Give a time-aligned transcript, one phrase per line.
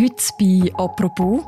[0.00, 1.42] Heute bei «Apropos»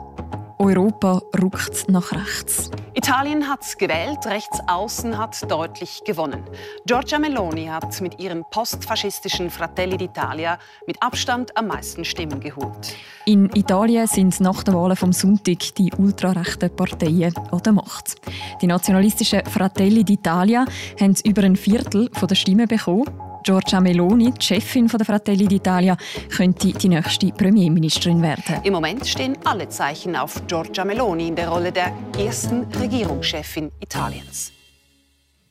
[0.59, 2.69] Europa ruckt nach rechts.
[2.95, 6.43] Italien hat gewählt, rechts außen hat deutlich gewonnen.
[6.85, 10.59] Giorgia Meloni hat mit ihrem postfaschistischen Fratelli d'Italia
[10.89, 12.97] mit Abstand am meisten Stimmen geholt.
[13.25, 18.17] In Italien sind nach den Wahlen vom Sonntag die ultrarechten Parteien an der Macht.
[18.61, 20.67] Die nationalistischen Fratelli d'Italia
[21.01, 23.30] haben über ein Viertel der Stimmen bekommen.
[23.43, 25.97] Giorgia Meloni, die Chefin der Fratelli d'Italia,
[26.29, 28.63] könnte die nächste Premierministerin werden.
[28.63, 34.53] Im Moment stehen alle Zeichen auf Giorgia Meloni in der Rolle der ersten Regierungschefin Italiens.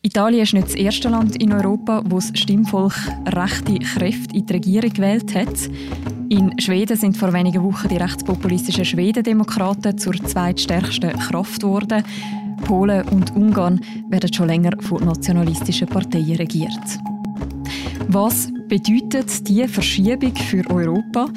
[0.01, 2.95] Italien ist nicht das erste Land in Europa, wo das Stimmvolk
[3.27, 5.69] rechte Kräfte in die Regierung gewählt hat.
[6.29, 12.03] In Schweden sind vor wenigen Wochen die rechtspopulistischen Schwedendemokraten zur zweitstärksten Kraft geworden.
[12.63, 16.99] Polen und Ungarn werden schon länger von nationalistischen Parteien regiert.
[18.07, 21.27] Was bedeutet diese Verschiebung für Europa,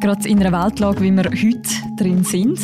[0.00, 2.58] gerade in einer Weltlage, wie wir heute drin sind?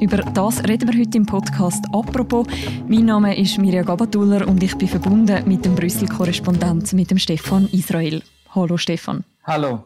[0.00, 2.46] Über das reden wir heute im Podcast «Apropos».
[2.86, 7.66] Mein Name ist Mirja Gabatuller und ich bin verbunden mit dem Brüssel-Korrespondent, mit dem Stefan
[7.72, 8.22] Israel.
[8.54, 9.24] Hallo Stefan.
[9.44, 9.84] Hallo.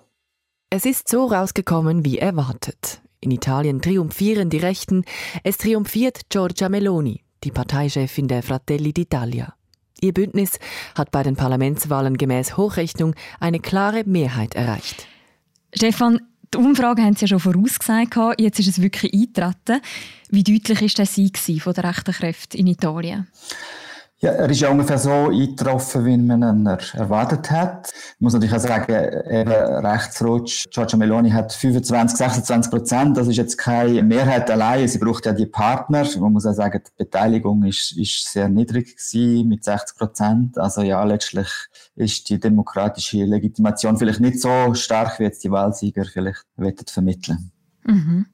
[0.69, 3.01] Es ist so rausgekommen wie erwartet.
[3.21, 5.05] In Italien triumphieren die Rechten.
[5.45, 9.53] Es triumphiert Giorgia Meloni, die Parteichefin der Fratelli d'Italia.
[10.01, 10.59] Ihr Bündnis
[10.95, 15.07] hat bei den Parlamentswahlen gemäß Hochrechnung eine klare Mehrheit erreicht.
[15.75, 16.21] Stefan,
[16.53, 18.41] die Umfrage haben Sie ja schon vorausgesagt.
[18.41, 19.81] Jetzt ist es wirklich eingetreten.
[20.31, 23.29] Wie deutlich war der Sieg von der rechten Kräfte in Italien?
[24.23, 27.91] Ja, er ist ja ungefähr so eingetroffen, wie man ihn erwartet hat.
[27.91, 28.93] Ich muss natürlich auch sagen,
[29.31, 30.69] eben Rechtsrutsch.
[30.71, 33.17] Giorgia Meloni hat 25, 26 Prozent.
[33.17, 34.87] Das ist jetzt keine Mehrheit allein.
[34.89, 36.07] Sie braucht ja die Partner.
[36.19, 40.59] Man muss auch sagen, die Beteiligung ist, ist sehr niedrig gewesen, mit 60 Prozent.
[40.59, 41.49] Also ja, letztlich
[41.97, 48.27] ist die demokratische Legitimation vielleicht nicht so stark, wie jetzt die Wahlsieger vielleicht vermitteln Mhm.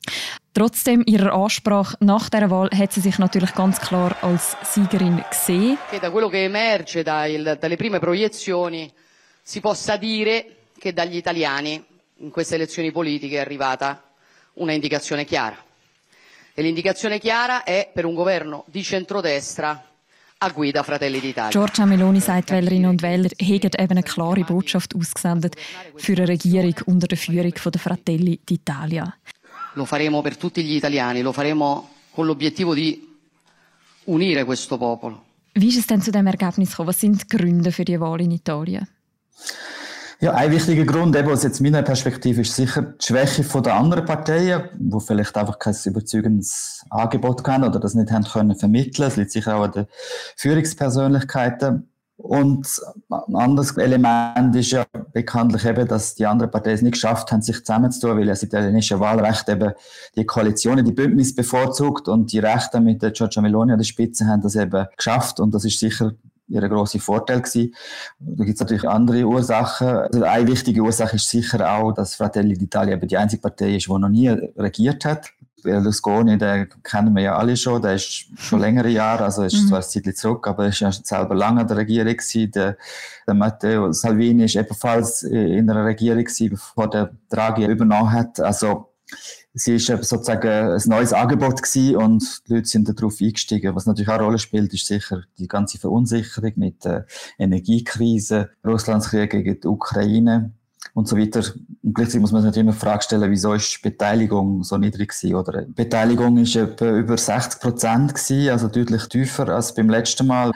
[0.53, 5.79] Trotzdem ihrer Ansprache nach der Wahl hat sie sich natürlich ganz klar als Siegerin gesehen.
[6.01, 8.91] da quello che emerge dalle prime proiezioni
[9.43, 11.83] si possa dire che dagli italiani
[12.19, 14.03] in queste elezioni politiche è arrivata
[14.55, 15.57] una indicazione chiara.
[16.55, 19.85] E l'indicazione chiara è per un governo di centrodestra
[20.39, 21.51] a guida Fratelli d'Italia.
[21.51, 25.57] Giorgia Meloni sagt, Wählerinnen und Wähler hätten eben eine klare Botschaft ausgesendet
[25.97, 29.13] für eine Regierung unter der Führung der Fratelli d'Italia.
[29.77, 33.17] Lo faremo per tutti gli italiani, lo faremo con l'obiettivo di
[34.05, 35.25] unire questo popolo.
[35.53, 36.89] Wie ist es denn zu dem Ergebnis gekommen?
[36.89, 38.89] Was sind die Gründe für die Wahl in Italien?
[40.19, 44.07] Ja, ein wichtiger Grund, eben aus jetzt meiner Perspektive, ist sicher die Schwäche der anderen
[44.07, 49.09] Parteien, die vielleicht einfach kein überzeugendes Angebot haben oder das nicht haben können vermitteln.
[49.09, 49.87] Es liegt sicher auch an den
[50.37, 51.91] Führungspersönlichkeiten.
[52.27, 57.31] Und ein anderes Element ist ja bekanntlich eben, dass die anderen Parteien es nicht geschafft
[57.31, 59.73] haben, sich zusammenzutun, weil das italienische Wahlrecht eben
[60.17, 64.27] die Koalitionen, die Bündnis bevorzugt und die Rechten mit der Giorgia Meloni an der Spitze
[64.27, 66.13] haben das eben geschafft und das ist sicher
[66.49, 67.75] ihr grosser Vorteil gewesen.
[68.19, 69.89] Da gibt es natürlich andere Ursachen.
[69.89, 73.87] Also eine wichtige Ursache ist sicher auch, dass Fratelli d'Italia eben die einzige Partei ist,
[73.87, 75.31] die noch nie regiert hat.
[75.67, 79.69] Berlusconi, den kennen wir ja alle schon, der ist schon längere Jahre, also ist mhm.
[79.69, 82.51] zwar ein Zeit zurück, aber er ist ja selber lange in der Regierung gewesen.
[82.53, 82.77] Der,
[83.27, 88.41] der Matteo Salvini ist ebenfalls in der Regierung gewesen, bevor der Draghi übernommen hat.
[88.41, 88.93] Also,
[89.53, 93.75] sie ist sozusagen ein neues Angebot gewesen und die Leute sind darauf eingestiegen.
[93.75, 97.07] Was natürlich auch eine Rolle spielt, ist sicher die ganze Verunsicherung mit der
[97.39, 100.53] Energiekrise, Russlands Krieg gegen die Ukraine
[100.95, 101.43] und so weiter.
[101.83, 105.11] Und gleichzeitig muss man sich natürlich die Frage stellen, wieso ist die Beteiligung so niedrig
[105.11, 105.63] gewesen, oder?
[105.63, 110.53] Die Beteiligung ist etwa über 60 Prozent gewesen, also deutlich tiefer als beim letzten Mal.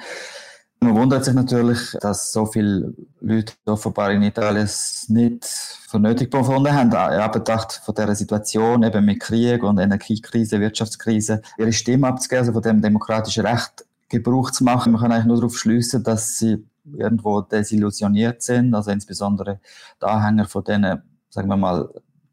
[0.83, 6.31] Man wundert sich natürlich, dass so viele Leute offenbar in Italien es nicht für nötig
[6.31, 12.09] befunden haben, in Betracht von dieser Situation, eben mit Krieg und Energiekrise, Wirtschaftskrise, ihre Stimme
[12.09, 14.93] abzugeben, also von dem demokratischen Recht Gebrauch zu machen.
[14.93, 19.61] Man kann eigentlich nur darauf schließen, dass sie irgendwo desillusioniert sind, also insbesondere
[20.01, 21.89] die Anhänger von denen, sagen wir mal,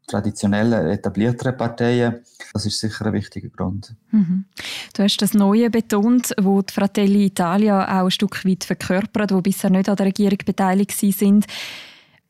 [0.08, 2.20] traditionellen, etablierteren Parteien.
[2.52, 3.94] Das ist sicher ein wichtiger Grund.
[4.10, 4.46] Mhm.
[4.94, 9.40] Du hast das Neue betont, wo die Fratelli Italia auch ein Stück weit verkörpert, wo
[9.40, 11.46] bisher nicht an der Regierung beteiligt sind.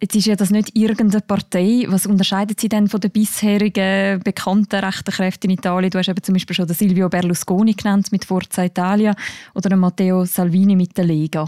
[0.00, 1.84] Jetzt ist ja das nicht irgendeine Partei.
[1.88, 5.90] Was unterscheidet sie denn von den bisherigen bekannten rechten Kräften in Italien?
[5.90, 9.14] Du hast eben zum Beispiel schon den Silvio Berlusconi genannt mit Forza Italia
[9.54, 11.46] oder den Matteo Salvini mit der Lega.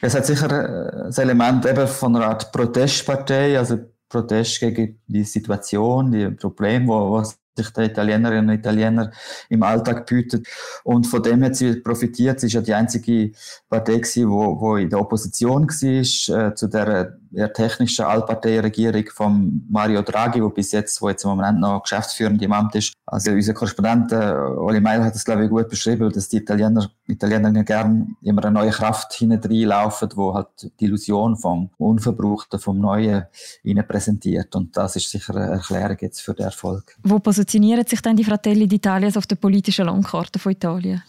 [0.00, 3.78] Es hat sicher äh, das Element eben von einer Art Protestpartei, also
[4.08, 9.10] Protest gegen die Situation, die Probleme, wo, wo sich die Italienerinnen und Italiener
[9.48, 10.46] im Alltag bietet.
[10.84, 12.40] Und von dem hat sie profitiert.
[12.40, 13.32] Sie ist ja die einzige
[13.68, 19.66] Partei gewesen, wo, wo in der Opposition war, äh, zu der eher technischen Allparteiregierung von
[19.68, 22.92] Mario Draghi, wo bis jetzt, wo jetzt im Moment noch geschäftsführend im Amt ist.
[23.06, 26.90] Also unser Korrespondent äh, Oli Meil hat das glaube ich gut beschrieben, dass die Italiener,
[27.06, 30.48] Italiener gerne immer eine neue Kraft hineinlaufen, wo halt
[30.80, 33.24] die Illusion vom Unverbrauchten, vom Neuen
[33.62, 34.54] ihnen präsentiert.
[34.54, 36.96] Und das ist sicher eine Erklärung jetzt für den Erfolg.
[37.02, 41.02] Wo positionieren sich denn die Fratelli d'Italia auf der politischen Landkarte von Italien?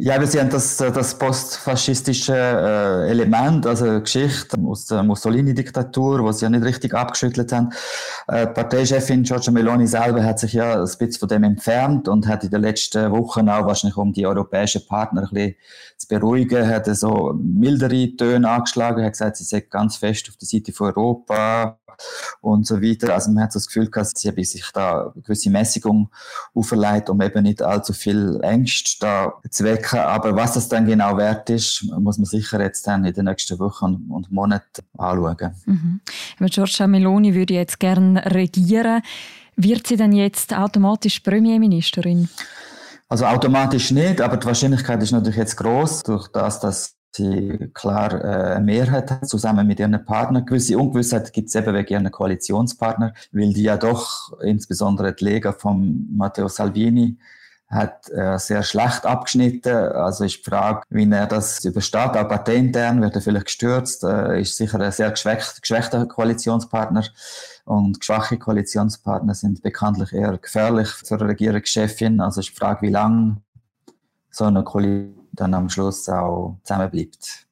[0.00, 6.44] Ja, wir sehen das, das postfaschistische äh, Element, also Geschichte aus der Mussolini-Diktatur, wo sie
[6.44, 7.70] ja nicht richtig abgeschüttelt haben.
[8.28, 12.44] Äh, Parteichefin Giorgia Meloni selber hat sich ja ein bisschen von dem entfernt und hat
[12.44, 15.56] in den letzten Wochen auch wahrscheinlich, um die europäischen Partner ein bisschen
[15.96, 20.46] zu beruhigen, hat so mildere Töne angeschlagen, hat gesagt, sie sei ganz fest auf der
[20.46, 21.76] Seite von Europa,
[22.40, 23.14] und so weiter.
[23.14, 26.10] Also man hat so das Gefühl gehabt, sie haben sich da eine gewisse Mäßigung
[26.54, 29.87] auferlegt, um eben nicht allzu viel Ängste da zu wecken.
[29.94, 33.58] Aber was das dann genau wert ist, muss man sicher jetzt dann in den nächsten
[33.58, 35.54] Wochen und Monaten anschauen.
[35.66, 36.00] Mhm.
[36.40, 39.02] Giorgia Meloni würde jetzt gerne regieren.
[39.56, 42.28] Wird sie denn jetzt automatisch Premierministerin?
[43.08, 48.12] Also automatisch nicht, aber die Wahrscheinlichkeit ist natürlich jetzt groß durch das, dass sie klar
[48.12, 50.44] äh, eine Mehrheit hat, zusammen mit ihren Partnern.
[50.44, 55.52] Gewisse Ungewissheit gibt es eben wegen ihren Koalitionspartner, weil die ja doch, insbesondere die Lega
[55.52, 57.16] von Matteo Salvini,
[57.68, 59.74] hat äh, sehr schlecht abgeschnitten.
[59.74, 62.16] Also ist die Frage, wie er das übersteht.
[62.16, 64.04] Auch parteiintern wird er vielleicht gestürzt.
[64.04, 67.04] Äh, ist sicher ein sehr geschwächt, geschwächter Koalitionspartner.
[67.64, 72.20] Und schwache Koalitionspartner sind bekanntlich eher gefährlich für eine Regierungschefin.
[72.20, 73.42] Also ist die Frage, wie lange
[74.30, 77.46] so eine Koalition dann am Schluss auch zusammenbleibt.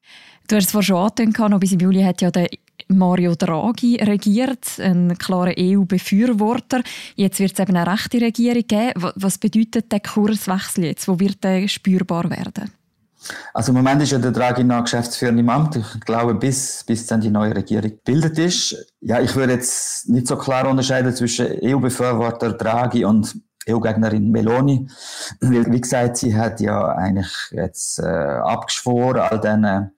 [0.49, 2.49] Du hast es vorhin schon angetönt, noch bis im Juli hat ja der
[2.88, 6.83] Mario Draghi regiert, ein klarer EU-Befürworter.
[7.17, 9.12] Jetzt wird es eben eine rechte Regierung geben.
[9.17, 11.09] Was bedeutet der Kurswechsel jetzt?
[11.09, 12.71] Wo wird der spürbar werden?
[13.55, 15.77] Also im Moment ist ja der Draghi noch Geschäftsführer im Amt.
[15.77, 18.94] Ich glaube, bis, bis dann die neue Regierung gebildet ist.
[19.00, 23.37] Ja, ich würde jetzt nicht so klar unterscheiden zwischen EU-Befürworter Draghi und
[23.69, 24.89] EU-Gegnerin Meloni.
[25.41, 29.91] Wie gesagt, sie hat ja eigentlich jetzt äh, abgeschworen, all diesen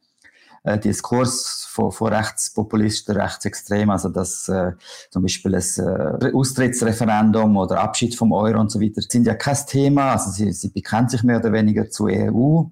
[0.64, 4.72] äh, Diskurs von, von Rechtspopulisten, Rechtsextremen, also dass äh,
[5.10, 9.56] zum Beispiel ein äh, Austrittsreferendum oder Abschied vom Euro und so weiter, sind ja kein
[9.66, 10.12] Thema.
[10.12, 12.64] Also sie, sie bekennt sich mehr oder weniger zur EU.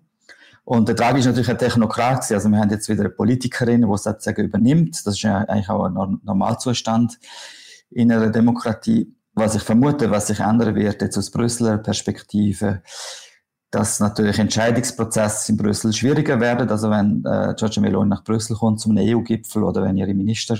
[0.64, 2.30] Und der Draghi ist natürlich ein Technokrat.
[2.32, 5.06] Also wir haben jetzt wieder eine Politikerin, die sozusagen übernimmt.
[5.06, 7.18] Das ist ja eigentlich auch ein Normalzustand
[7.90, 12.82] in einer Demokratie was ich vermute, was sich ändern wird jetzt aus Brüsseler Perspektive,
[13.70, 16.68] dass natürlich Entscheidungsprozesse in Brüssel schwieriger werden.
[16.68, 20.58] Also wenn äh, Giorgia Meloni nach Brüssel kommt zum EU-Gipfel oder wenn ihre Minister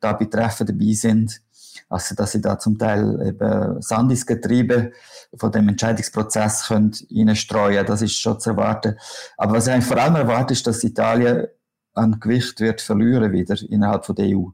[0.00, 1.40] da betreffen dabei sind,
[1.88, 4.92] also dass sie da zum Teil eben Sand ins Getriebe
[5.36, 8.96] von dem Entscheidungsprozess können reinstreuen, das ist schon zu erwarten.
[9.36, 11.46] Aber was ich vor allem erwarte, ist, dass Italien
[11.94, 14.46] an Gewicht wird verlieren wieder innerhalb von der EU.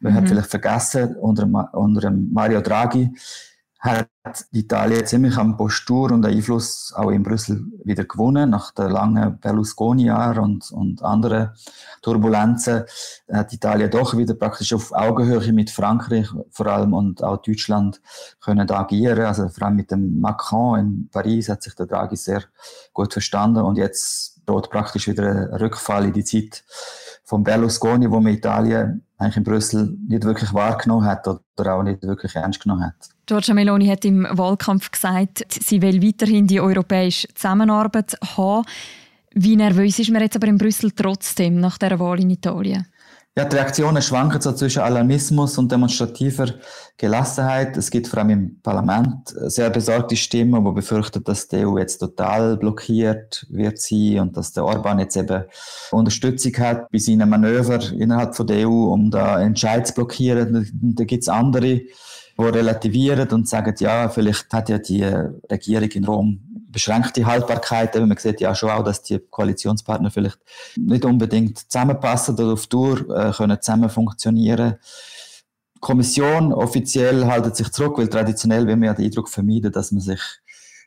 [0.00, 0.16] Man mhm.
[0.16, 3.10] hat vielleicht vergessen, unter, unter Mario Draghi
[3.78, 4.08] hat
[4.50, 8.50] Italien ziemlich an Postur und Einfluss auch in Brüssel wieder gewonnen.
[8.50, 11.50] Nach der langen Berlusconi-Jahr und, und anderen
[12.02, 12.84] Turbulenzen
[13.32, 18.00] hat Italien doch wieder praktisch auf Augenhöhe mit Frankreich vor allem und auch Deutschland
[18.40, 19.20] können agieren.
[19.20, 22.42] Also vor allem mit dem Macron in Paris hat sich der Draghi sehr
[22.92, 26.64] gut verstanden und jetzt droht praktisch wieder ein Rückfall in die Zeit
[27.24, 32.02] von Berlusconi, wo man Italien eigentlich in Brüssel nicht wirklich wahrgenommen hat oder auch nicht
[32.02, 32.94] wirklich ernst genommen hat.
[33.26, 38.64] Giorgia Meloni hat im Wahlkampf gesagt, sie will weiterhin die europäische Zusammenarbeit haben.
[39.34, 42.86] Wie nervös ist man jetzt aber in Brüssel trotzdem nach der Wahl in Italien?
[43.38, 46.54] Ja, die Reaktionen schwanken so zwischen Alarmismus und demonstrativer
[46.96, 47.76] Gelassenheit.
[47.76, 51.98] Es gibt vor allem im Parlament sehr besorgte Stimmen, die befürchten, dass die EU jetzt
[51.98, 55.44] total blockiert wird sie und dass der Orban jetzt eben
[55.92, 60.68] Unterstützung hat bei seinen Manöver innerhalb von der EU, um da Entscheid zu blockieren.
[60.96, 61.86] Da gibt es andere, die
[62.38, 66.40] relativieren und sagen, ja, vielleicht hat ja die Regierung in Rom
[66.78, 67.96] beschränkte Haltbarkeit.
[67.96, 70.38] Aber man sieht ja schon auch, dass die Koalitionspartner vielleicht
[70.76, 74.76] nicht unbedingt zusammenpassen oder auf Tour äh, können zusammen funktionieren.
[75.74, 79.90] Die Kommission offiziell haltet sich zurück, weil traditionell will man ja den Eindruck vermeiden, dass
[79.90, 80.20] man sich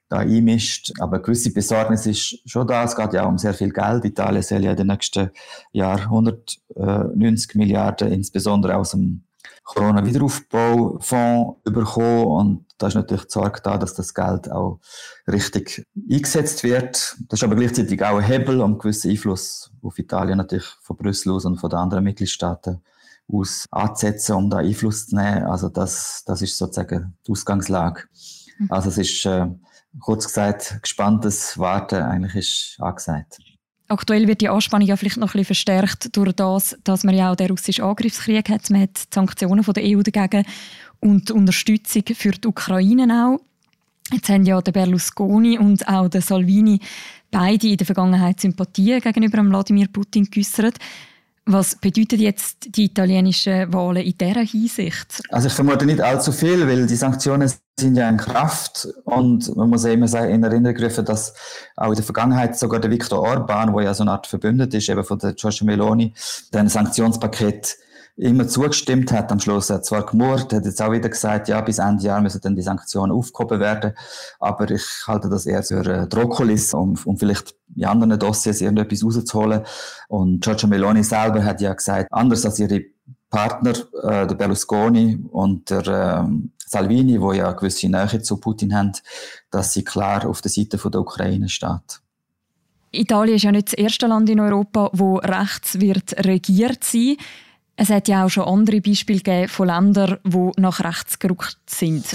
[0.07, 0.93] da einmischt.
[0.99, 2.85] Aber eine gewisse Besorgnis ist schon da.
[2.85, 4.05] Es geht ja auch um sehr viel Geld.
[4.05, 5.29] Italien soll ja in den nächsten
[5.73, 9.23] Jahren 190 Milliarden, insbesondere aus dem
[9.63, 12.25] Corona-Wiederaufbaufonds bekommen.
[12.25, 14.79] Und da ist natürlich die Sorge da, dass das Geld auch
[15.27, 17.17] richtig eingesetzt wird.
[17.29, 21.31] Das ist aber gleichzeitig auch ein Hebel, um gewissen Einfluss auf Italien natürlich von Brüssel
[21.31, 22.81] aus und von den anderen Mitgliedstaaten
[23.27, 25.43] aus anzusetzen, um da Einfluss zu nehmen.
[25.43, 28.03] Also das, das ist sozusagen die Ausgangslage.
[28.57, 28.67] Mhm.
[28.71, 29.47] Also es ist, äh,
[29.99, 33.37] kurz gesagt, gespanntes Warten eigentlich ist angesagt.
[33.91, 37.29] Aktuell wird die Anspannung ja vielleicht noch ein bisschen verstärkt durch das, dass man ja
[37.29, 38.69] auch den russischen Angriffskrieg hat.
[38.69, 40.45] Man hat die Sanktionen von der EU dagegen
[41.01, 43.41] und die Unterstützung für die Ukraine auch.
[44.13, 46.79] Jetzt haben ja der Berlusconi und auch der Salvini
[47.31, 50.77] beide in der Vergangenheit Sympathien gegenüber Wladimir Putin geäußert.
[51.45, 55.21] Was bedeuten jetzt die italienischen Wahlen in dieser Hinsicht?
[55.29, 59.69] Also ich vermute nicht allzu viel, weil die Sanktionen sind ja in Kraft und man
[59.69, 61.33] muss ja immer in Erinnerung rufen, dass
[61.75, 64.87] auch in der Vergangenheit sogar der Viktor Orban, wo ja so eine Art verbündet ist,
[64.89, 66.13] eben von der Giorgia Meloni,
[66.53, 67.77] ein Sanktionspaket
[68.17, 69.69] immer zugestimmt hat am Schluss.
[69.69, 72.55] Er hat zwar gemurrt, hat jetzt auch wieder gesagt, ja, bis Ende Jahr müssen dann
[72.55, 73.93] die Sanktionen aufgehoben werden.
[74.39, 79.03] Aber ich halte das eher für eine Drohkulisse, um, um vielleicht in anderen Dossiers irgendetwas
[79.03, 79.63] rauszuholen.
[80.07, 82.81] Und Giorgia Meloni selber hat ja gesagt, anders als ihre
[83.29, 83.73] Partner,
[84.03, 88.93] äh, der Berlusconi und der äh, Salvini, wo ja eine gewisse Nähe zu Putin haben,
[89.49, 92.01] dass sie klar auf der Seite der Ukraine steht.
[92.91, 97.17] Italien ist ja nicht das erste Land in Europa, wo rechts wird regiert sein.
[97.75, 102.05] Es hat ja auch schon andere Beispiele von Ländern, die nach rechts gerückt sind.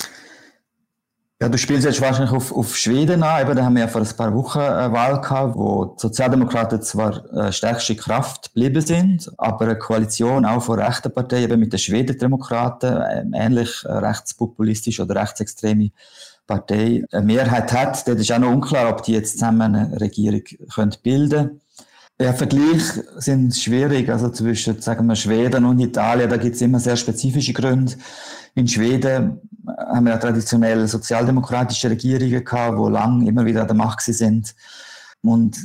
[1.38, 3.42] Ja, du spielst jetzt wahrscheinlich auf, auf Schweden an.
[3.42, 6.80] Eben, da haben wir ja vor ein paar Wochen eine Wahl gehabt, wo die Sozialdemokraten
[6.80, 11.74] zwar äh, stärkste Kraft geblieben sind, aber eine Koalition auch von rechten Parteien, eben mit
[11.74, 15.90] den Schwedendemokraten, äh, ähnlich äh, rechtspopulistisch oder rechtsextreme
[16.46, 18.08] Partei, eine Mehrheit hat.
[18.08, 20.42] Dort ist auch noch unklar, ob die jetzt zusammen eine Regierung
[20.74, 21.60] können bilden können.
[22.18, 22.82] Ja, Vergleich
[23.16, 27.52] sind schwierig, also zwischen, sagen wir, Schweden und Italien, da gibt es immer sehr spezifische
[27.52, 27.92] Gründe.
[28.56, 33.76] In Schweden haben wir ja traditionell sozialdemokratische Regierungen gehabt, wo lang immer wieder an der
[33.76, 34.54] Macht sind.
[35.22, 35.58] Und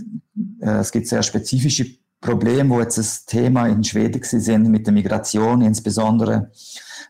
[0.59, 1.85] äh, es gibt sehr spezifische
[2.19, 6.51] Probleme, wo jetzt das Thema in Schweden sind mit der Migration, insbesondere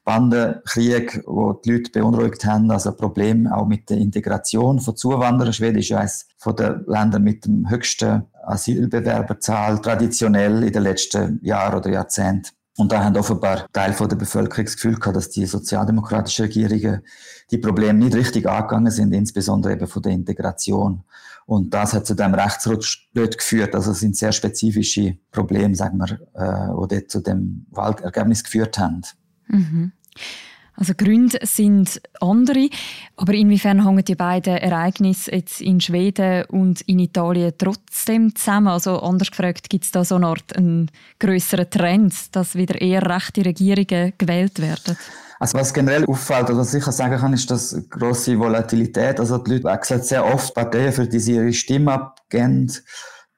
[0.06, 5.52] Bandenkrieg, wo die Leute beunruhigt haben, also Problem auch mit der Integration von Zuwanderern.
[5.52, 11.80] Schweden ist eines von den Ländern mit dem höchsten Asylbewerberzahl traditionell in den letzten Jahren
[11.80, 12.52] oder Jahrzehnten.
[12.82, 17.04] Und da haben offenbar Teil der Bevölkerung das Gefühl gehabt, dass die sozialdemokratischen Regierungen
[17.52, 21.04] die Probleme nicht richtig angegangen sind, insbesondere eben von der Integration.
[21.46, 23.76] Und das hat zu dem Rechtsrutsch dort geführt.
[23.76, 29.04] Also es sind sehr spezifische Probleme, sagen wir, äh, die zu dem Wahlergebnis geführt haben.
[29.48, 29.92] Mhm.
[30.76, 32.70] Also Gründe sind andere,
[33.16, 38.70] aber inwiefern hängen die beiden Ereignisse jetzt in Schweden und in Italien trotzdem zusammen?
[38.70, 43.08] Also anders gefragt, gibt es da so eine Art einen größeren Trend, dass wieder eher
[43.08, 44.98] rechte Regierungen gewählt werden?
[45.40, 49.20] Also was generell auffällt, oder was ich sagen kann, ist dass große Volatilität.
[49.20, 52.72] Also die Leute wechseln sehr oft Parteien, für die sie ihre Stimme abgeben.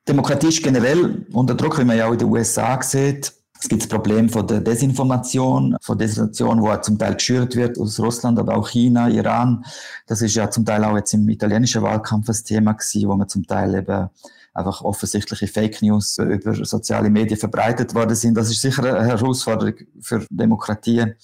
[0.07, 3.31] Demokratie ist generell unter Druck, wie man ja auch in den USA sieht.
[3.63, 7.97] Es gibt das Problem von der Desinformation, von Desinformation, wo zum Teil geschürt wird aus
[7.97, 9.63] Russland, aber auch China, Iran.
[10.05, 13.29] Das ist ja zum Teil auch jetzt im italienischen Wahlkampf ein Thema gewesen, wo man
[13.29, 14.09] zum Teil eben
[14.53, 18.35] einfach offensichtliche Fake News über soziale Medien verbreitet worden sind.
[18.35, 21.15] Das ist sicher eine Herausforderung für Demokratien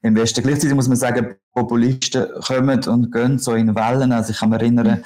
[0.00, 0.44] im Westen.
[0.44, 4.12] Gleichzeitig muss man sagen, Populisten kommen und gehen so in Wellen.
[4.12, 5.02] Also ich kann mich erinnern,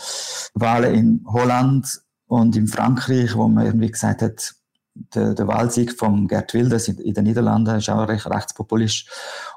[0.53, 4.55] Wahlen in Holland und in Frankreich, wo man irgendwie gesagt hat,
[4.95, 9.07] der, der Wahlsieg von Gerd Wilders in, in den Niederlanden ist auch recht rechtspopulistisch.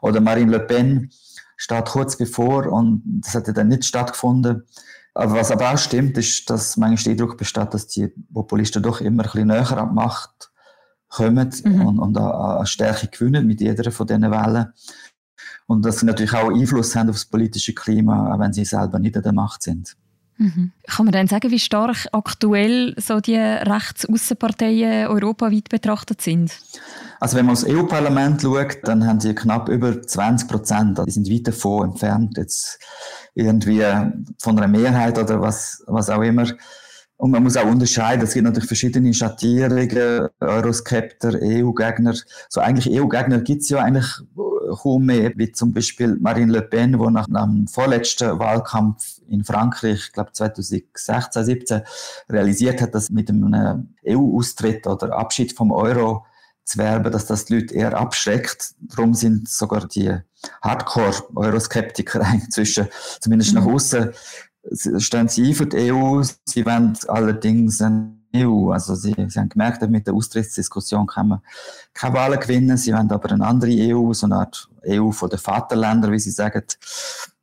[0.02, 1.12] Oder Marine Le Pen
[1.56, 4.64] steht kurz bevor und das hat dann nicht stattgefunden.
[5.14, 9.02] Aber was aber auch stimmt, ist, dass manchmal der Eindruck besteht, dass die Populisten doch
[9.02, 10.52] immer ein bisschen näher an die Macht
[11.10, 11.86] kommen mhm.
[11.88, 14.74] und, und an, Stärke gewinnen mit jeder von diesen Wahlen.
[15.66, 19.00] Und dass sie natürlich auch Einfluss haben auf das politische Klima, auch wenn sie selber
[19.00, 19.96] nicht an der Macht sind.
[20.38, 20.72] Mhm.
[20.88, 26.52] Kann man dann sagen, wie stark aktuell so die Rechtsaußenparteien europaweit betrachtet sind?
[27.20, 31.02] Also wenn man das EU-Parlament schaut, dann haben sie knapp über 20 Prozent.
[31.06, 32.80] Die sind weit davon entfernt, jetzt
[33.34, 33.84] irgendwie
[34.40, 36.46] von einer Mehrheit oder was, was auch immer.
[37.18, 42.14] Und man muss auch unterscheiden, es gibt natürlich verschiedene Schattierungen, Euroskepter, EU-Gegner.
[42.48, 44.08] So eigentlich EU-Gegner gibt es ja eigentlich
[44.82, 50.06] kaum mehr, wie zum Beispiel Marine Le Pen, die nach dem vorletzten Wahlkampf in Frankreich,
[50.08, 51.82] ich glaube 2016, 17,
[52.30, 56.26] realisiert hat, dass mit einem EU-Austritt oder Abschied vom Euro
[56.68, 58.74] zu werben, dass das die Leute eher abschreckt.
[58.80, 60.14] Darum sind sogar die
[60.62, 62.88] Hardcore-Euroskeptiker eigentlich zwischen,
[63.22, 63.60] zumindest mhm.
[63.62, 64.12] nach außen,
[64.98, 66.22] stehen sie ein für die EU.
[66.46, 68.72] Sie wollen allerdings eine EU.
[68.72, 71.40] Also sie, sie haben gemerkt, mit der Austrittsdiskussion kann man
[71.94, 72.78] keine Wahlen gewinnen.
[72.78, 76.32] Sie wollen aber eine andere EU, so eine Art EU von den Vaterländern, wie sie
[76.32, 76.64] sagen,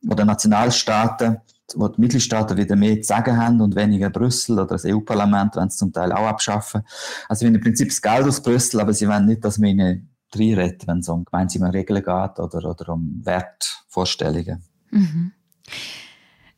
[0.09, 1.39] oder Nationalstaaten,
[1.75, 5.69] wo die Mitgliedstaaten wieder mehr zu sagen haben und weniger Brüssel oder das EU-Parlament wollen
[5.69, 6.83] es zum Teil auch abschaffen.
[7.29, 9.71] Also sie wollen im Prinzip das Geld aus Brüssel, aber sie wollen nicht, dass man
[9.71, 14.63] ihnen reinredet, wenn es um gemeinsame Regeln geht oder, oder um Wertvorstellungen.
[14.91, 15.33] Mhm.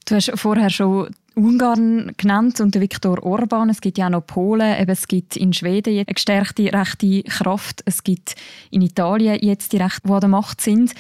[0.07, 3.71] Du hast vorher schon Ungarn genannt und Viktor Orban.
[3.71, 4.81] Es gibt ja auch noch Polen.
[4.81, 7.83] Eben, es gibt in Schweden eine gestärkte rechte Kraft.
[7.87, 8.37] Es gibt
[8.71, 10.95] in Italien jetzt die Rechte, die an der Macht sind.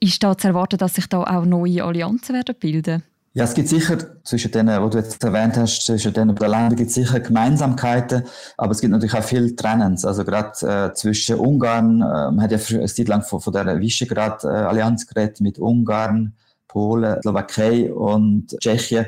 [0.00, 3.02] Ist da zu erwarten, dass sich da auch neue Allianzen werden bilden?
[3.34, 6.88] Ja, es gibt sicher zwischen denen, wo du jetzt erwähnt hast, zwischen den Ländern gibt
[6.88, 8.22] es sicher Gemeinsamkeiten,
[8.56, 10.06] aber es gibt natürlich auch viel Trennens.
[10.06, 13.78] Also gerade äh, zwischen Ungarn, äh, man hat ja eine Zeit lang von, von der
[13.78, 16.32] Visegrad-Allianz geredet mit Ungarn,
[16.76, 19.06] Polen, Slowakei und Tschechien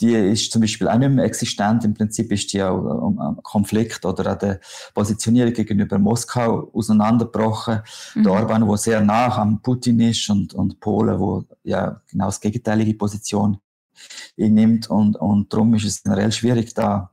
[0.00, 1.84] die ist zum Beispiel auch nicht mehr existent.
[1.84, 4.60] Im Prinzip ist die auch am Konflikt oder an der
[4.94, 7.82] Positionierung gegenüber Moskau auseinandergebrochen.
[8.16, 8.22] Mhm.
[8.24, 12.40] Der Orban, wo sehr nah am Putin ist und, und Polen, wo ja genau das
[12.40, 13.58] gegenteilige Position
[14.36, 17.12] nimmt und, und darum ist es generell schwierig, da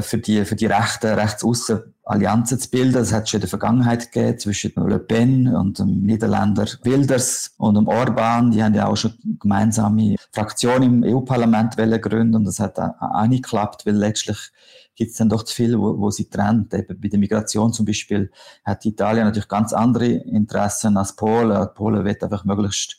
[0.00, 2.94] für die, für die Rechten, rechtsaussen Allianzen zu bilden.
[2.94, 7.74] Das hat schon in der Vergangenheit gegeben zwischen Le Pen und dem Niederländer Wilders und
[7.74, 8.50] dem Orban.
[8.50, 13.44] Die haben ja auch schon gemeinsame Fraktionen im EU-Parlament gründen und das hat auch nicht
[13.44, 14.38] geklappt, weil letztlich
[14.96, 16.74] gibt es dann doch zu viel, wo, wo sie trennt.
[16.74, 18.30] Eben bei der Migration zum Beispiel
[18.64, 21.68] hat Italien natürlich ganz andere Interessen als Polen.
[21.74, 22.96] Polen wird einfach möglichst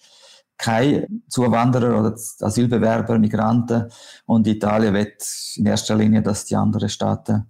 [0.60, 3.90] keine Zuwanderer oder Asylbewerber, Migranten.
[4.26, 5.24] Und Italien wird
[5.56, 7.46] in erster Linie, dass die anderen Staaten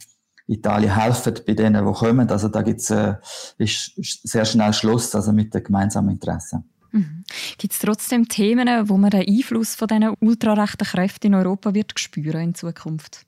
[0.47, 2.29] Italien helfen bei denen, die kommen.
[2.29, 3.15] Also da gibt's, äh,
[3.57, 6.63] ist sehr schnell Schluss also mit den gemeinsamen Interessen.
[6.91, 7.23] Mhm.
[7.57, 11.99] Gibt es trotzdem Themen, wo man den Einfluss von diesen ultrarechten Kräften in Europa wird
[11.99, 13.25] spüren in Zukunft?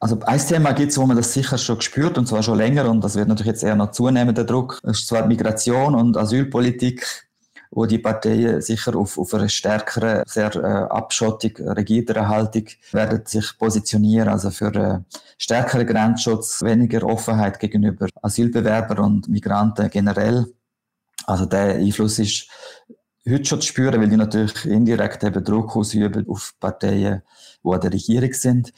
[0.00, 2.88] Also ein Thema gibt es, wo man das sicher schon gespürt und zwar schon länger
[2.88, 4.80] und das wird natürlich jetzt eher noch zunehmen, der Druck.
[4.82, 7.29] Das ist zwar Migration und Asylpolitik
[7.70, 13.56] wo die Parteien sicher auf, auf eine stärkere, sehr äh, abschottig regierte Haltung werden sich
[13.58, 20.46] positionieren, also für äh, stärkeren Grenzschutz, weniger Offenheit gegenüber Asylbewerbern und Migranten generell.
[21.26, 22.48] Also der Einfluss ist
[23.28, 27.22] heute schon zu spüren, weil die natürlich indirekt eben Druck ausüben auf Parteien,
[27.64, 28.72] die an der Regierung sind.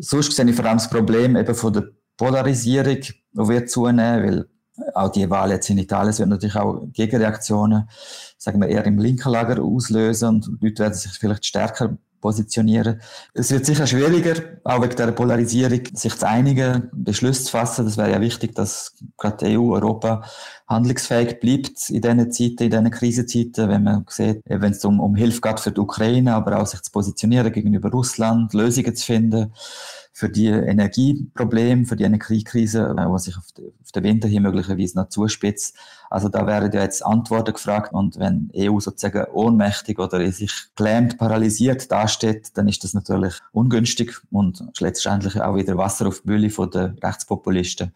[0.00, 4.46] Sonst sehe ich vor allem das Problem eben von der Polarisierung, die wird zunehmen, weil
[4.94, 7.88] auch die Wahl jetzt in Italien wird natürlich auch Gegenreaktionen,
[8.38, 13.00] sagen wir, eher im linken Lager auslösen und Leute werden sich vielleicht stärker positionieren.
[13.34, 17.84] Es wird sicher schwieriger, auch wegen der Polarisierung, sich zu einigen, Beschlüsse zu fassen.
[17.86, 20.22] Das wäre ja wichtig, dass gerade EU, Europa
[20.68, 25.14] handlungsfähig bleibt in diesen Zeiten, in diesen Krisenzeiten, wenn man sieht, wenn es um, um
[25.14, 29.52] Hilfe geht für die Ukraine, aber auch sich zu positionieren gegenüber Russland, Lösungen zu finden
[30.20, 35.08] für die Energieprobleme, für die Energiekrise, äh, was sich auf, den Winter hier möglicherweise noch
[35.08, 35.74] zuspitzt.
[36.10, 41.16] Also da werden ja jetzt Antworten gefragt und wenn EU sozusagen ohnmächtig oder sich gelähmt,
[41.16, 46.50] paralysiert dasteht, dann ist das natürlich ungünstig und letztendlich auch wieder Wasser auf die Mühle
[46.50, 47.92] von den Rechtspopulisten,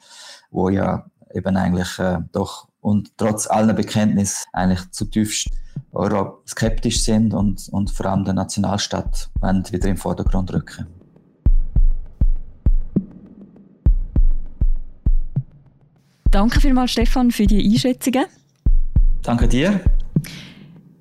[0.50, 5.50] wo ja eben eigentlich äh, doch und trotz aller Bekenntnis eigentlich zutiefst
[5.92, 10.86] euroskeptisch sind und, und vor allem der Nationalstaat wieder im Vordergrund rücken.
[16.34, 18.24] Danke vielmals, Stefan, für die Einschätzungen.
[19.22, 19.80] Danke dir.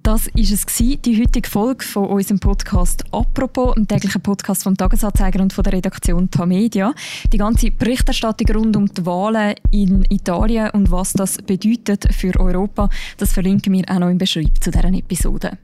[0.03, 5.41] Das war es, die heutige Folge von unserem Podcast «Apropos», einem täglichen Podcast vom Tagesanzeiger
[5.41, 6.93] und von der Redaktion Tamedia.
[7.31, 12.87] Die ganze Berichterstattung rund um die Wahlen in Italien und was das bedeutet für Europa,
[13.17, 15.57] das verlinken wir auch noch im Beschreibung zu dieser Episode.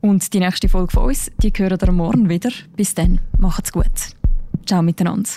[0.00, 2.50] Und die nächste Folge von uns, die hören ihr morgen wieder.
[2.76, 3.92] Bis dann, macht's gut.
[4.64, 5.28] Ciao miteinander.